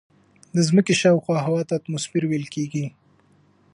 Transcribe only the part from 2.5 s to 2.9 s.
کیږي.